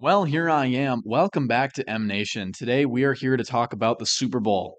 [0.00, 1.02] Well, here I am.
[1.04, 2.52] Welcome back to M Nation.
[2.52, 4.78] Today we are here to talk about the Super Bowl.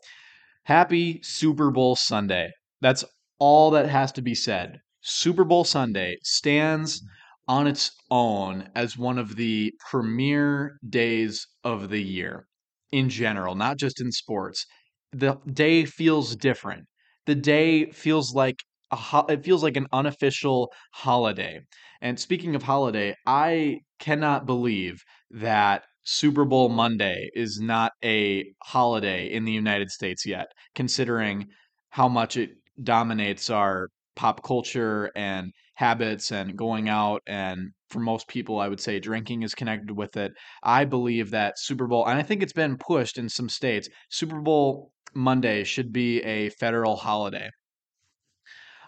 [0.63, 2.51] Happy Super Bowl Sunday.
[2.79, 3.03] That's
[3.37, 4.79] all that has to be said.
[5.01, 7.05] Super Bowl Sunday stands
[7.49, 12.47] on its own as one of the premier days of the year
[12.93, 14.65] in general, not just in sports.
[15.11, 16.85] The day feels different.
[17.25, 21.59] The day feels like a ho- it feels like an unofficial holiday.
[21.99, 29.31] And speaking of holiday, I cannot believe that Super Bowl Monday is not a holiday
[29.31, 31.47] in the United States yet, considering
[31.89, 38.27] how much it dominates our pop culture and habits and going out and for most
[38.27, 40.33] people I would say drinking is connected with it.
[40.63, 43.87] I believe that Super Bowl and I think it's been pushed in some states.
[44.09, 47.49] Super Bowl Monday should be a federal holiday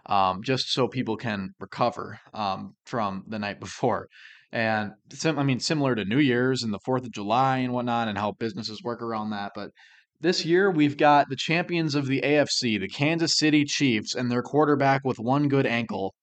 [0.06, 4.08] um, just so people can recover um, from the night before.
[4.52, 8.08] And sim- I mean, similar to New Year's and the Fourth of July and whatnot,
[8.08, 9.54] and how businesses work around that.
[9.56, 9.72] But
[10.20, 14.44] this year, we've got the champions of the AFC, the Kansas City Chiefs, and their
[14.44, 16.14] quarterback with one good ankle,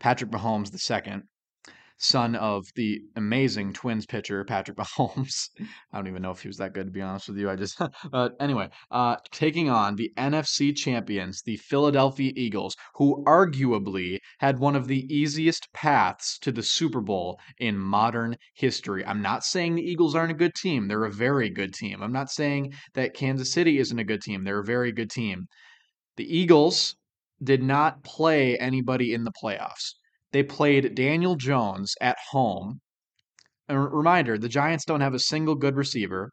[0.00, 1.24] Patrick Mahomes the second
[1.96, 5.48] son of the amazing Twins pitcher Patrick Mahomes.
[5.92, 7.48] I don't even know if he was that good to be honest with you.
[7.48, 14.18] I just, but anyway, uh, taking on the NFC champions, the Philadelphia Eagles, who arguably
[14.38, 19.06] had one of the easiest paths to the Super Bowl in modern history.
[19.06, 22.02] I'm not saying the Eagles aren't a good team; they're a very good team.
[22.02, 25.46] I'm not saying that Kansas City isn't a good team; they're a very good team.
[26.16, 26.96] The Eagles
[27.42, 29.94] did not play anybody in the playoffs.
[30.34, 32.80] They played Daniel Jones at home.
[33.68, 36.32] A reminder the Giants don't have a single good receiver,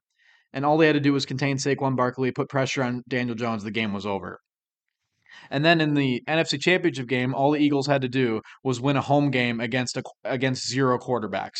[0.52, 3.64] and all they had to do was contain Saquon Barkley, put pressure on Daniel Jones,
[3.64, 4.40] the game was over.
[5.52, 8.98] And then in the NFC Championship game, all the Eagles had to do was win
[8.98, 11.60] a home game against a, against zero quarterbacks.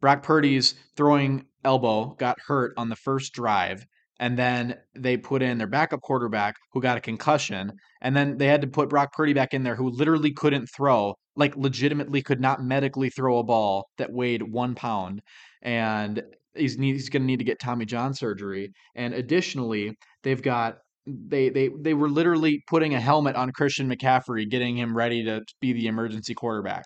[0.00, 3.84] Brock Purdy's throwing elbow got hurt on the first drive,
[4.20, 8.46] and then they put in their backup quarterback who got a concussion, and then they
[8.46, 12.40] had to put Brock Purdy back in there who literally couldn't throw, like legitimately could
[12.40, 15.22] not medically throw a ball that weighed one pound,
[15.62, 16.22] and
[16.54, 18.72] he's he's going to need to get Tommy John surgery.
[18.94, 24.48] And additionally, they've got they they they were literally putting a helmet on Christian McCaffrey,
[24.48, 26.84] getting him ready to be the emergency quarterback.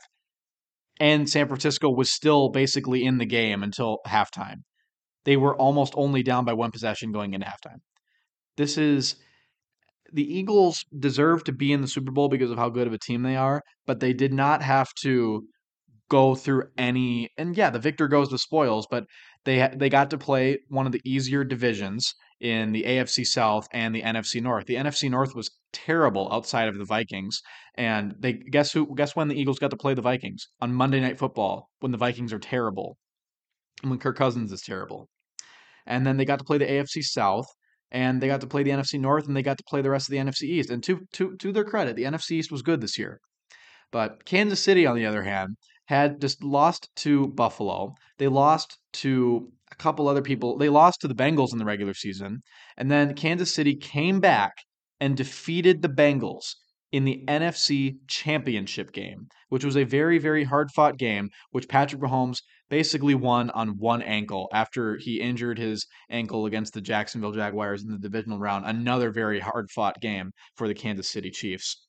[1.00, 4.58] And San Francisco was still basically in the game until halftime.
[5.24, 7.78] They were almost only down by one possession going into halftime.
[8.56, 9.16] This is
[10.12, 12.98] the Eagles deserve to be in the Super Bowl because of how good of a
[12.98, 15.46] team they are, but they did not have to
[16.10, 19.04] go through any and yeah, the victor goes the spoils, but
[19.44, 23.94] they they got to play one of the easier divisions in the AFC South and
[23.94, 24.66] the NFC North.
[24.66, 27.40] The NFC North was terrible outside of the Vikings,
[27.74, 31.00] and they guess who guess when the Eagles got to play the Vikings on Monday
[31.00, 32.98] Night Football when the Vikings are terrible,
[33.82, 35.08] and when Kirk Cousins is terrible
[35.86, 37.46] and then they got to play the AFC South,
[37.94, 40.08] and they got to play the NFC North, and they got to play the rest
[40.08, 40.68] of the NFC East.
[40.68, 43.20] And to to to their credit, the NFC East was good this year.
[43.92, 45.56] But Kansas City, on the other hand,
[45.86, 47.94] had just lost to Buffalo.
[48.18, 50.58] They lost to a couple other people.
[50.58, 52.42] They lost to the Bengals in the regular season,
[52.76, 54.52] and then Kansas City came back
[55.00, 56.54] and defeated the Bengals
[56.94, 62.00] in the NFC Championship game, which was a very, very hard fought game, which Patrick
[62.00, 62.38] Mahomes
[62.70, 67.90] basically won on one ankle after he injured his ankle against the Jacksonville Jaguars in
[67.90, 68.64] the divisional round.
[68.64, 71.84] Another very hard fought game for the Kansas City Chiefs.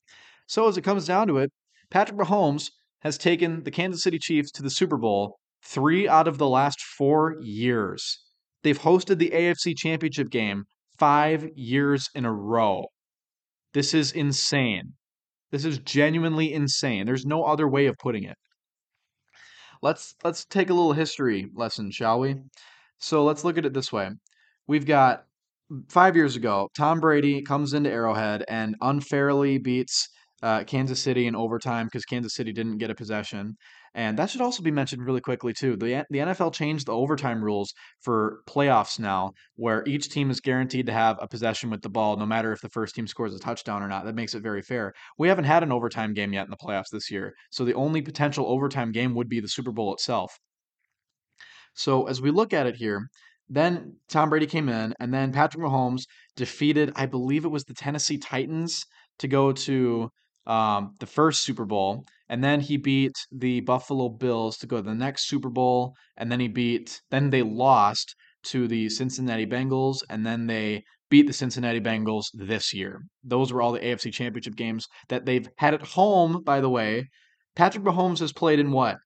[0.48, 1.52] So, as it comes down to it,
[1.92, 6.40] Patrick Mahomes has taken the Kansas City Chiefs to the Super Bowl three out of
[6.40, 8.24] the last four years.
[8.64, 10.64] They've hosted the AFC Championship game
[10.98, 12.88] five years in a row.
[13.75, 14.94] This is insane.
[15.52, 17.06] This is genuinely insane.
[17.06, 18.38] There's no other way of putting it.
[19.81, 22.38] Let's let's take a little history lesson, shall we?
[23.00, 24.12] So let's look at it this way.
[24.66, 25.25] We've got
[25.90, 30.07] 5 years ago, Tom Brady comes into Arrowhead and unfairly beats
[30.44, 33.56] uh, Kansas City in overtime because Kansas City didn't get a possession.
[33.94, 35.78] And that should also be mentioned really quickly too.
[35.78, 40.88] The the NFL changed the overtime rules for playoffs now, where each team is guaranteed
[40.88, 43.39] to have a possession with the ball, no matter if the first team scores a
[43.39, 44.04] touchdown or not.
[44.06, 44.94] That makes it very fair.
[45.18, 48.01] We haven't had an overtime game yet in the playoffs this year, so the only
[48.01, 50.38] potential overtime game would be the Super Bowl itself.
[51.74, 53.10] So as we look at it here,
[53.48, 56.04] then Tom Brady came in, and then Patrick Mahomes
[56.36, 58.86] defeated, I believe it was the Tennessee Titans
[59.19, 60.10] to go to
[60.47, 64.81] um, the first Super Bowl, and then he beat the Buffalo Bills to go to
[64.81, 69.97] the next Super Bowl, and then he beat, then they lost to the Cincinnati Bengals,
[70.09, 73.01] and then they beat the Cincinnati Bengals this year.
[73.24, 77.07] Those were all the AFC Championship games that they've had at home, by the way.
[77.56, 78.98] Patrick Mahomes has played in what?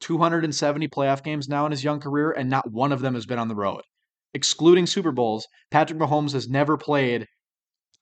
[0.00, 3.38] 270 playoff games now in his young career, and not one of them has been
[3.38, 3.82] on the road.
[4.34, 7.26] Excluding Super Bowls, Patrick Mahomes has never played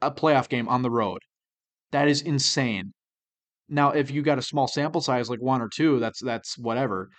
[0.02, 1.20] a playoff game on the road.
[1.92, 2.92] That is insane.
[3.68, 7.10] Now, if you got a small sample size like one or two, that's that's whatever.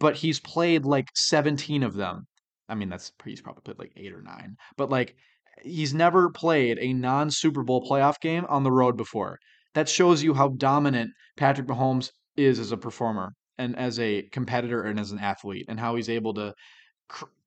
[0.00, 2.26] But he's played like 17 of them.
[2.68, 4.56] I mean, that's he's probably played like 8 or 9.
[4.76, 5.16] But like
[5.62, 9.38] he's never played a non-Super Bowl playoff game on the road before.
[9.74, 14.82] That shows you how dominant Patrick Mahomes is as a performer and as a competitor
[14.82, 16.54] and as an athlete and how he's able to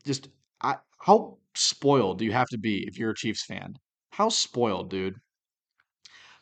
[0.05, 0.29] just
[0.61, 3.75] I, how spoiled do you have to be if you're a Chiefs fan?
[4.11, 5.15] How spoiled, dude?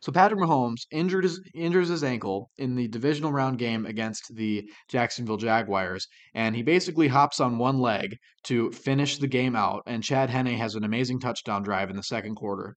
[0.02, 4.70] So Patrick Mahomes injured his, injures his ankle in the divisional round game against the
[4.90, 9.84] Jacksonville Jaguars, and he basically hops on one leg to finish the game out.
[9.86, 12.76] And Chad Henne has an amazing touchdown drive in the second quarter.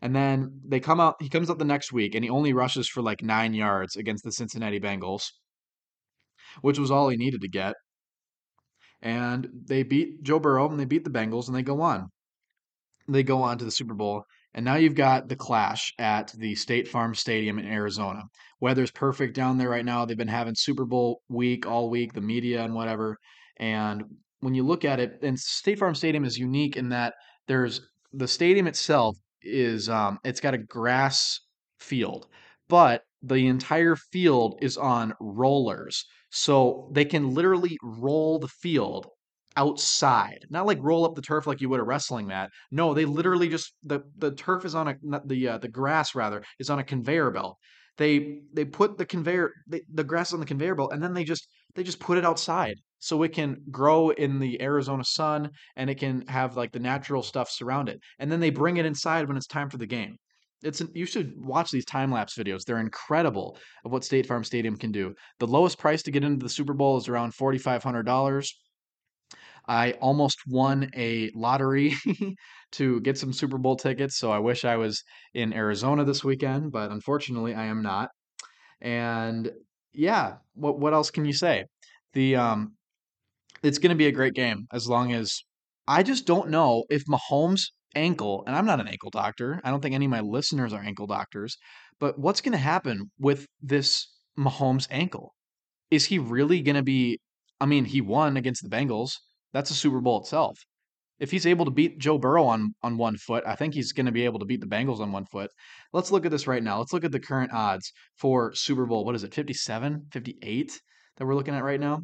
[0.00, 1.16] And then they come out.
[1.20, 4.22] He comes out the next week, and he only rushes for like nine yards against
[4.22, 5.24] the Cincinnati Bengals,
[6.60, 7.74] which was all he needed to get.
[9.02, 12.10] And they beat Joe Burrow, and they beat the Bengals, and they go on.
[13.08, 14.24] They go on to the Super Bowl,
[14.54, 18.22] and now you've got the clash at the State Farm Stadium in Arizona.
[18.60, 20.04] Weather's perfect down there right now.
[20.04, 23.18] They've been having Super Bowl week all week, the media and whatever.
[23.58, 24.04] And
[24.40, 27.14] when you look at it, and State Farm Stadium is unique in that
[27.46, 27.80] there's
[28.12, 31.40] the stadium itself is um, it's got a grass
[31.78, 32.26] field,
[32.68, 36.04] but the entire field is on rollers.
[36.30, 39.08] So they can literally roll the field
[39.58, 42.48] outside, not like roll up the turf like you would a wrestling mat.
[42.70, 44.94] No, they literally just the the turf is on a
[45.26, 47.58] the uh, the grass rather is on a conveyor belt.
[47.98, 51.24] They they put the conveyor they, the grass on the conveyor belt and then they
[51.24, 55.90] just they just put it outside so it can grow in the Arizona sun and
[55.90, 57.98] it can have like the natural stuff surround it.
[58.20, 60.16] And then they bring it inside when it's time for the game.
[60.62, 62.64] It's an, you should watch these time lapse videos.
[62.64, 65.14] They're incredible of what State Farm Stadium can do.
[65.38, 68.52] The lowest price to get into the Super Bowl is around forty five hundred dollars.
[69.68, 71.94] I almost won a lottery
[72.72, 75.02] to get some Super Bowl tickets, so I wish I was
[75.34, 78.08] in Arizona this weekend, but unfortunately I am not.
[78.80, 79.52] And
[79.92, 81.64] yeah, what what else can you say?
[82.14, 82.74] The um
[83.62, 85.42] it's going to be a great game as long as
[85.86, 87.62] I just don't know if Mahomes
[87.94, 89.60] ankle, and I'm not an ankle doctor.
[89.64, 91.56] I don't think any of my listeners are ankle doctors,
[91.98, 95.34] but what's going to happen with this Mahomes ankle?
[95.90, 97.18] Is he really going to be
[97.60, 99.14] I mean, he won against the Bengals.
[99.52, 100.58] That's a Super Bowl itself.
[101.18, 104.06] If he's able to beat Joe Burrow on on one foot, I think he's going
[104.06, 105.50] to be able to beat the Bengals on one foot.
[105.92, 106.78] Let's look at this right now.
[106.78, 109.04] Let's look at the current odds for Super Bowl.
[109.04, 109.34] What is it?
[109.34, 110.80] 57, 58
[111.16, 112.02] that we're looking at right now.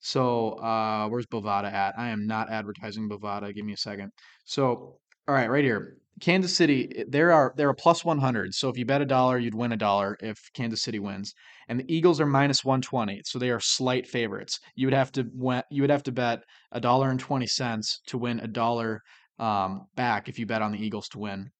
[0.00, 1.94] So, uh, where's Bovada at?
[1.96, 3.54] I am not advertising Bovada.
[3.54, 4.10] Give me a second.
[4.44, 4.98] So,
[5.28, 5.96] all right, right here.
[6.22, 8.54] Kansas City, there are they're a plus 100.
[8.54, 11.34] So if you bet a dollar, you'd win a dollar if Kansas City wins.
[11.66, 14.60] And the Eagles are minus 120, so they are slight favorites.
[14.76, 15.28] You would have to
[15.68, 19.02] you would have to bet a dollar and 20 cents to win a dollar
[19.40, 21.50] um, back if you bet on the Eagles to win.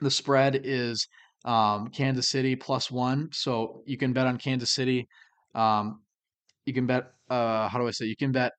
[0.00, 1.06] The spread is
[1.44, 5.06] um, Kansas City plus one, so you can bet on Kansas City.
[5.54, 6.00] Um,
[6.64, 8.06] you can bet uh, how do I say?
[8.06, 8.52] You can bet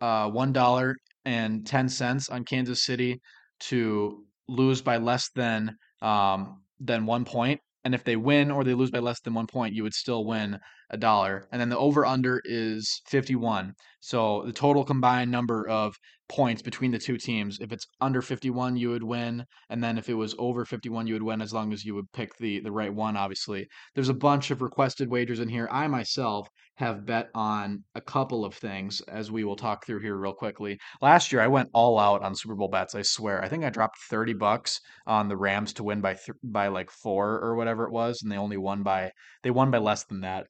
[0.00, 0.94] uh, one dollar
[1.24, 3.20] and ten cents on Kansas City
[3.62, 8.74] to lose by less than um, than one point, and if they win or they
[8.74, 10.58] lose by less than one point, you would still win
[10.90, 11.48] a dollar.
[11.50, 13.74] And then the over under is 51.
[14.00, 15.96] So the total combined number of
[16.28, 19.44] points between the two teams, if it's under 51, you would win.
[19.68, 22.10] And then if it was over 51, you would win as long as you would
[22.12, 23.66] pick the, the right one, obviously.
[23.94, 25.68] There's a bunch of requested wagers in here.
[25.70, 30.16] I myself have bet on a couple of things, as we will talk through here
[30.16, 30.78] real quickly.
[31.00, 32.94] Last year, I went all out on Super Bowl bets.
[32.94, 33.42] I swear.
[33.42, 36.90] I think I dropped 30 bucks on the Rams to win by th- by like
[36.90, 39.10] four or whatever it was, and they only won by
[39.42, 40.46] they won by less than that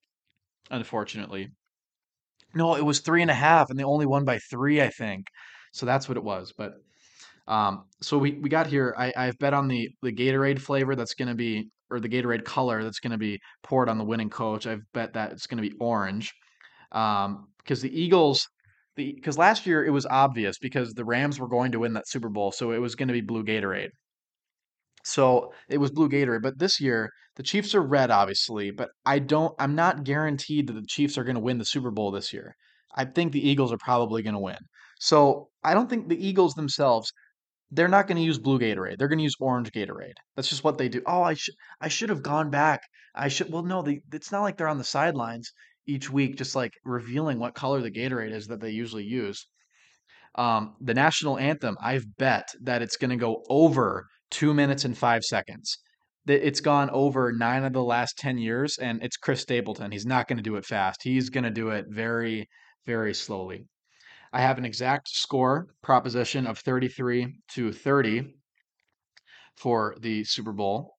[0.72, 1.50] unfortunately.
[2.54, 5.26] No, it was three and a half, and they only won by three, I think.
[5.72, 6.52] So that's what it was.
[6.56, 6.74] But
[7.46, 8.94] um, so we, we got here.
[8.98, 12.44] I, I've bet on the the Gatorade flavor that's going to be, or the Gatorade
[12.44, 14.66] color that's going to be poured on the winning coach.
[14.66, 16.32] I've bet that it's going to be orange,
[16.92, 18.46] um, because the Eagles,
[18.96, 22.08] the because last year it was obvious because the Rams were going to win that
[22.08, 23.90] Super Bowl, so it was going to be blue Gatorade.
[25.04, 28.70] So it was blue Gatorade, but this year the Chiefs are red, obviously.
[28.70, 29.54] But I don't.
[29.58, 32.54] I'm not guaranteed that the Chiefs are going to win the Super Bowl this year.
[32.94, 34.58] I think the Eagles are probably going to win.
[35.00, 37.12] So I don't think the Eagles themselves.
[37.74, 38.98] They're not going to use blue Gatorade.
[38.98, 40.18] They're going to use orange Gatorade.
[40.36, 41.02] That's just what they do.
[41.06, 41.54] Oh, I should.
[41.80, 42.82] I should have gone back.
[43.14, 43.50] I should.
[43.50, 43.82] Well, no.
[44.12, 45.50] It's not like they're on the sidelines
[45.86, 49.46] each week, just like revealing what color the Gatorade is that they usually use.
[50.34, 51.78] Um, the national anthem.
[51.80, 55.78] I've bet that it's going to go over two minutes and five seconds.
[56.26, 59.90] it's gone over nine of the last 10 years, and it's Chris Stapleton.
[59.90, 61.00] He's not going to do it fast.
[61.02, 62.48] He's going to do it very,
[62.86, 63.66] very slowly.
[64.32, 68.34] I have an exact score proposition of 33 to 30
[69.56, 70.94] for the Super Bowl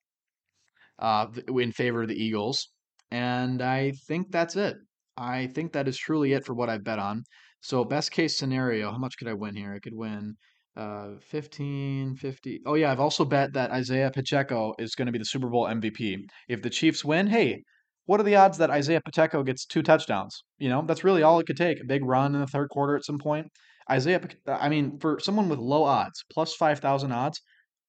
[1.00, 2.70] uh, in favor of the Eagles.
[3.12, 4.76] And I think that's it.
[5.18, 7.24] I think that is truly it for what I bet on.
[7.62, 9.74] So, best case scenario, how much could I win here?
[9.74, 10.36] I could win
[10.76, 12.62] uh, 15, 50.
[12.66, 15.66] Oh, yeah, I've also bet that Isaiah Pacheco is going to be the Super Bowl
[15.66, 16.18] MVP.
[16.50, 17.64] If the Chiefs win, hey,
[18.06, 20.44] what are the odds that Isaiah Pacheco gets two touchdowns?
[20.58, 21.80] You know, that's really all it could take.
[21.80, 23.48] A big run in the third quarter at some point.
[23.90, 27.42] Isaiah, I mean, for someone with low odds, plus 5,000 odds,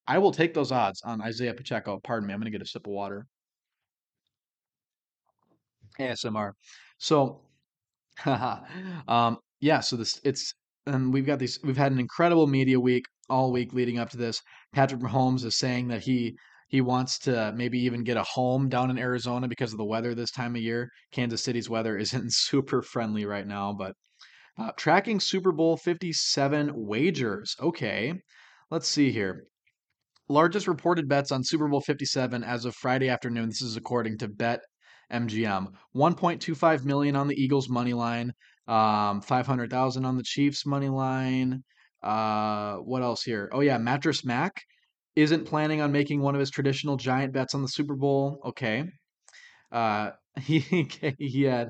[0.06, 2.00] I will take those odds on Isaiah Pacheco.
[2.02, 3.26] Pardon me, I'm going to get a sip of water.
[5.99, 6.52] ASMR.
[6.99, 7.40] So,
[8.26, 10.54] um, yeah, so this it's
[10.87, 14.16] and we've got these we've had an incredible media week all week leading up to
[14.16, 14.42] this.
[14.73, 16.37] Patrick Mahomes is saying that he
[16.75, 20.12] he wants to maybe even get a home down in Arizona because of the weather
[20.12, 20.90] this time of year.
[21.12, 23.93] Kansas City's weather isn't super friendly right now, but
[24.59, 27.54] uh, tracking Super Bowl 57 wagers.
[27.61, 28.14] Okay,
[28.73, 29.45] let's see here.
[30.28, 33.50] Largest reported bets on Super Bowl 57 as of Friday afternoon.
[33.50, 34.59] This is according to Bet
[35.12, 35.69] MGM.
[35.95, 38.33] 1.25 million on the Eagles money line,
[38.66, 41.62] um, 500,000 on the Chiefs money line.
[42.02, 43.49] Uh, what else here?
[43.52, 44.54] Oh yeah, Mattress Mac
[45.16, 48.40] isn't planning on making one of his traditional giant bets on the Super Bowl.
[48.44, 48.85] Okay.
[49.71, 51.68] Uh, he he had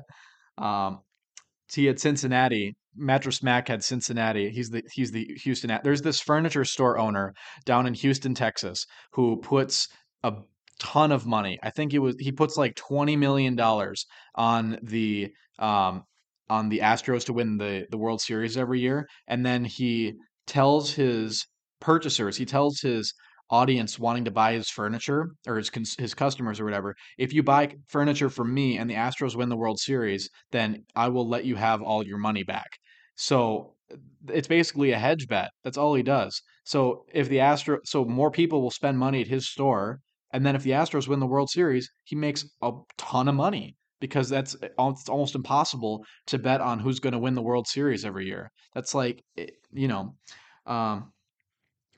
[0.57, 0.99] um,
[1.73, 2.75] he had Cincinnati.
[2.97, 4.49] Mattress Mac had Cincinnati.
[4.49, 5.77] He's the he's the Houston.
[5.83, 7.33] There's this furniture store owner
[7.65, 9.87] down in Houston, Texas, who puts
[10.23, 10.33] a
[10.79, 11.59] ton of money.
[11.61, 16.03] I think it was he puts like twenty million dollars on the um,
[16.49, 20.13] on the Astros to win the the World Series every year, and then he
[20.47, 21.45] tells his
[21.81, 23.13] purchasers, he tells his
[23.49, 27.75] audience wanting to buy his furniture or his his customers or whatever, if you buy
[27.87, 31.55] furniture from me and the Astros win the World Series, then I will let you
[31.55, 32.69] have all your money back.
[33.15, 33.75] So
[34.29, 35.51] it's basically a hedge bet.
[35.63, 36.41] That's all he does.
[36.63, 39.99] So if the Astro, so more people will spend money at his store
[40.35, 43.77] and then if the Astros win the World Series, he makes a ton of money
[44.01, 47.67] because that's eh, it's almost impossible to bet on who's going to win the World
[47.67, 48.51] Series every year.
[48.73, 50.15] That's like eh, you know,
[50.65, 51.13] um,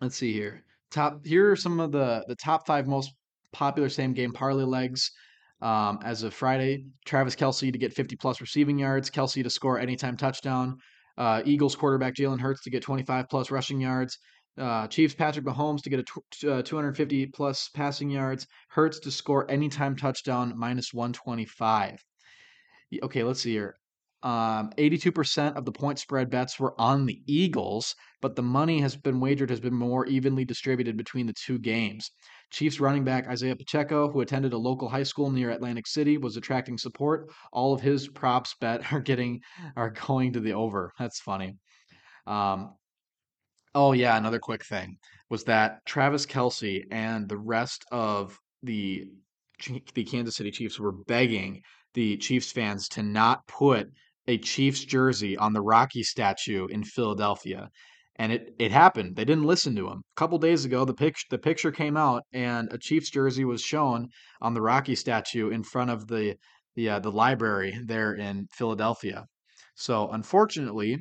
[0.01, 0.63] let's see here.
[0.91, 3.11] Top here are some of the the top five most
[3.53, 5.11] popular same game parlay legs.
[5.59, 9.79] Um, as of Friday, Travis Kelce to get 50 plus receiving yards, Kelce to score
[9.79, 10.77] anytime touchdown,
[11.17, 14.19] uh, Eagles quarterback Jalen Hurts to get 25 plus rushing yards,
[14.59, 18.45] uh, Chiefs Patrick Mahomes to get a tw- uh, 250 plus passing yards.
[18.69, 22.03] Hurts to score anytime touchdown minus 125.
[23.03, 23.75] Okay, let's see here.
[24.23, 28.95] Um, 82% of the point spread bets were on the Eagles, but the money has
[28.95, 32.09] been wagered has been more evenly distributed between the two games.
[32.51, 36.35] Chiefs running back Isaiah Pacheco, who attended a local high school near Atlantic City, was
[36.35, 37.29] attracting support.
[37.51, 39.41] All of his props bet are getting
[39.75, 40.93] are going to the over.
[40.97, 41.57] That's funny.
[42.25, 42.73] Um,
[43.79, 44.97] Oh yeah, another quick thing
[45.29, 49.07] was that Travis Kelce and the rest of the
[49.93, 51.61] the Kansas City Chiefs were begging
[51.93, 53.91] the Chiefs fans to not put
[54.27, 57.69] a Chiefs jersey on the Rocky statue in Philadelphia.
[58.19, 59.15] And it, it happened.
[59.15, 59.99] They didn't listen to him.
[59.99, 63.61] A couple days ago, the picture the picture came out, and a Chiefs jersey was
[63.61, 64.07] shown
[64.41, 66.35] on the Rocky statue in front of the
[66.75, 69.25] the uh, the library there in Philadelphia.
[69.75, 70.97] So unfortunately,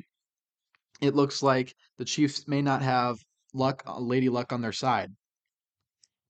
[1.01, 3.17] it looks like the Chiefs may not have
[3.53, 5.09] luck, uh, Lady Luck on their side.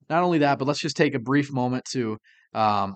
[0.09, 2.17] Not only that, but let's just take a brief moment to
[2.53, 2.95] um,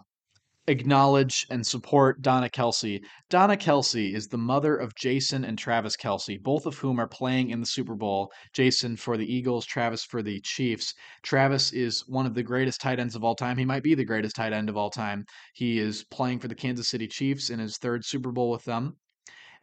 [0.68, 3.02] acknowledge and support Donna Kelce.
[3.30, 7.50] Donna Kelce is the mother of Jason and Travis Kelce, both of whom are playing
[7.50, 8.32] in the Super Bowl.
[8.54, 10.94] Jason for the Eagles, Travis for the Chiefs.
[11.24, 13.58] Travis is one of the greatest tight ends of all time.
[13.58, 15.26] He might be the greatest tight end of all time.
[15.54, 18.98] He is playing for the Kansas City Chiefs in his third Super Bowl with them.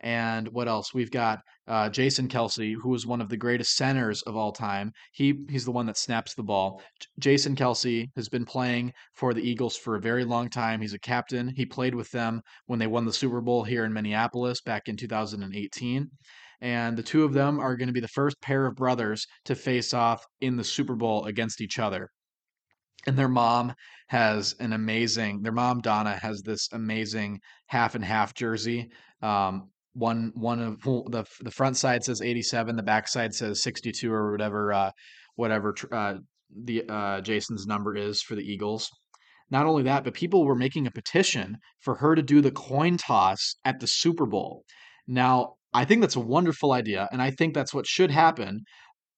[0.00, 0.94] And what else?
[0.94, 4.92] We've got uh, Jason Kelce, who is one of the greatest centers of all time.
[5.12, 6.80] He he's the one that snaps the ball.
[7.00, 10.80] J- Jason Kelce has been playing for the Eagles for a very long time.
[10.80, 11.48] He's a captain.
[11.48, 14.96] He played with them when they won the Super Bowl here in Minneapolis back in
[14.96, 16.08] 2018.
[16.60, 19.54] And the two of them are going to be the first pair of brothers to
[19.54, 22.10] face off in the Super Bowl against each other
[23.06, 23.72] and their mom
[24.08, 28.90] has an amazing their mom donna has this amazing half and half jersey
[29.22, 34.12] um, one one of the the front side says 87, the back side says 62
[34.12, 34.90] or whatever uh,
[35.34, 36.14] whatever uh,
[36.64, 38.88] the uh, Jason's number is for the Eagles.
[39.50, 42.96] Not only that, but people were making a petition for her to do the coin
[42.98, 44.64] toss at the Super Bowl.
[45.06, 48.60] Now, I think that's a wonderful idea, and I think that's what should happen.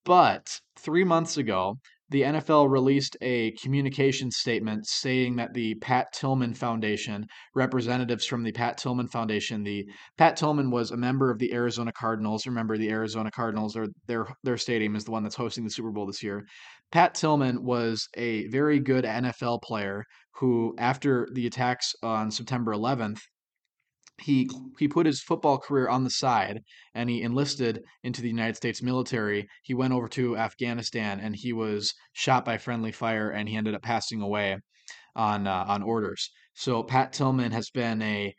[0.04, 1.76] But three months ago,
[2.10, 8.52] the NFL released a communication statement saying that the Pat Tillman Foundation, representatives from the
[8.52, 9.88] Pat Tillman Foundation, the
[10.18, 12.46] Pat Tillman was a member of the Arizona Cardinals.
[12.46, 15.90] Remember, the Arizona Cardinals or their their stadium is the one that's hosting the Super
[15.90, 16.44] Bowl this year.
[16.90, 23.20] Pat Tillman was a very good NFL player who, after the attacks on September 11th,
[24.20, 26.62] he he put his football career on the side
[26.94, 29.48] and he enlisted into the United States military.
[29.62, 33.74] He went over to Afghanistan and he was shot by friendly fire and he ended
[33.74, 34.58] up passing away
[35.16, 36.30] on uh, on orders.
[36.54, 38.34] So Pat Tillman has been a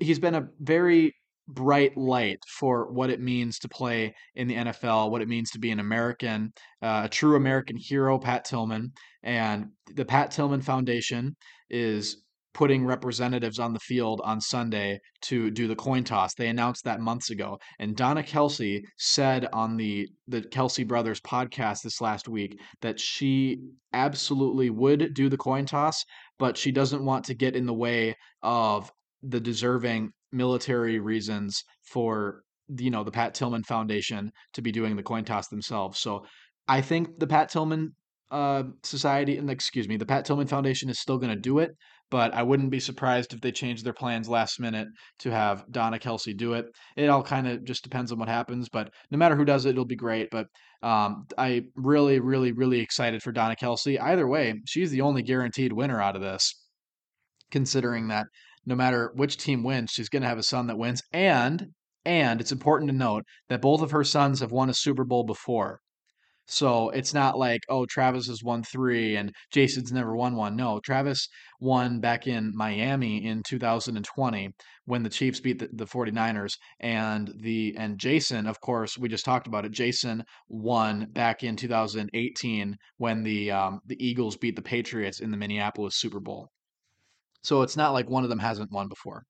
[0.00, 1.14] he's been a very
[1.48, 5.58] bright light for what it means to play in the NFL, what it means to
[5.58, 8.92] be an American, uh, a true American hero, Pat Tillman.
[9.22, 11.36] And the Pat Tillman Foundation
[11.70, 12.24] is
[12.56, 16.32] putting representatives on the field on Sunday to do the coin toss.
[16.32, 17.58] They announced that months ago.
[17.78, 23.58] And Donna Kelce said on the the Kelce Brothers podcast this last week that she
[23.92, 26.02] absolutely would do the coin toss,
[26.38, 28.90] but she doesn't want to get in the way of
[29.22, 32.40] the deserving military reasons for
[32.78, 36.00] you know the Pat Tillman Foundation to be doing the coin toss themselves.
[36.00, 36.24] So
[36.66, 37.92] I think the Pat Tillman
[38.30, 41.72] uh, Society and excuse me, the Pat Tillman Foundation is still going to do it,
[42.10, 44.88] but I wouldn't be surprised if they change their plans last minute
[45.20, 46.66] to have Donna Kelce do it.
[46.96, 49.70] It all kind of just depends on what happens, but no matter who does it,
[49.70, 50.28] it'll be great.
[50.30, 50.46] But
[50.82, 54.00] um, I really, really, really excited for Donna Kelce.
[54.00, 56.54] Either way, she's the only guaranteed winner out of this,
[57.50, 58.26] considering that
[58.64, 61.02] no matter which team wins, she's going to have a son that wins.
[61.12, 61.68] And
[62.04, 65.24] and it's important to note that both of her sons have won a Super Bowl
[65.24, 65.80] before.
[66.48, 70.54] So it's not like, oh, Travis has won three and Jason's never won one.
[70.54, 71.28] No, Travis
[71.60, 74.50] won back in Miami in 2020
[74.84, 76.54] when the Chiefs beat the, the 49ers.
[76.78, 79.72] And the and Jason, of course, we just talked about it.
[79.72, 85.36] Jason won back in 2018 when the um, the Eagles beat the Patriots in the
[85.36, 86.50] Minneapolis Super Bowl.
[87.42, 89.24] So it's not like one of them hasn't won before.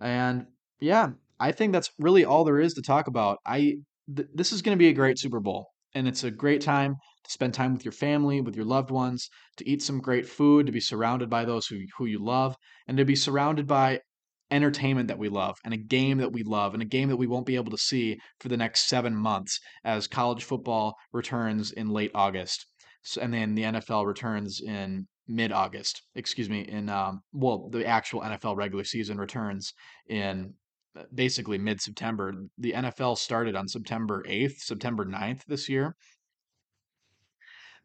[0.00, 0.46] And
[0.80, 3.38] yeah, I think that's really all there is to talk about.
[3.46, 3.76] I
[4.14, 6.96] th- this is going to be a great Super Bowl and it's a great time
[7.24, 10.66] to spend time with your family, with your loved ones, to eat some great food,
[10.66, 12.54] to be surrounded by those who who you love,
[12.86, 14.00] and to be surrounded by
[14.50, 17.26] entertainment that we love and a game that we love and a game that we
[17.26, 21.88] won't be able to see for the next 7 months as college football returns in
[21.88, 22.66] late August.
[23.02, 26.02] So, and then the NFL returns in mid August.
[26.14, 29.72] Excuse me, in um, well, the actual NFL regular season returns
[30.08, 30.52] in
[31.14, 32.32] basically mid September.
[32.58, 35.94] The NFL started on September 8th, September 9th this year.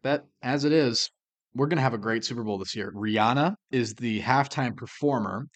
[0.02, 1.10] But as it is,
[1.54, 2.92] we're going to have a great Super Bowl this year.
[2.94, 5.46] Rihanna is the halftime performer.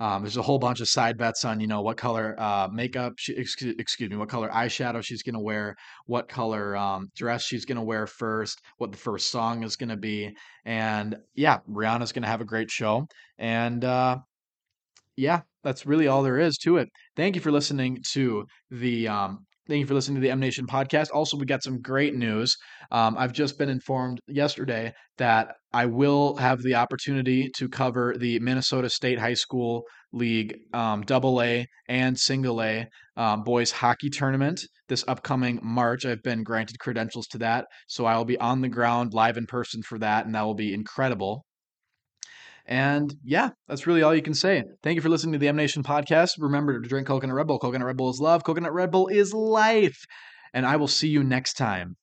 [0.00, 3.12] Um, there's a whole bunch of side bets on, you know, what color uh, makeup,
[3.16, 7.44] she, excuse, excuse, me, what color eyeshadow she's going to wear, what color um, dress
[7.44, 10.34] she's going to wear first, what the first song is going to be.
[10.64, 13.06] And yeah, Rihanna's going to have a great show.
[13.38, 14.18] And uh,
[15.16, 16.88] yeah, that's really all there is to it.
[17.16, 20.66] Thank you for listening to the um, Thank you for listening to the M Nation
[20.66, 21.08] podcast.
[21.14, 22.54] Also, we got some great news.
[22.90, 28.38] Um, I've just been informed yesterday that I will have the opportunity to cover the
[28.40, 34.60] Minnesota State High School League um, Double A and Single A um, boys hockey tournament
[34.88, 36.04] this upcoming March.
[36.04, 39.46] I've been granted credentials to that, so I will be on the ground live in
[39.46, 41.46] person for that, and that will be incredible.
[42.66, 44.64] And yeah, that's really all you can say.
[44.82, 46.30] Thank you for listening to the M Nation podcast.
[46.38, 47.58] Remember to drink Coconut Red Bull.
[47.58, 48.44] Coconut Red Bull is love.
[48.44, 50.06] Coconut Red Bull is life.
[50.54, 51.96] And I will see you next time.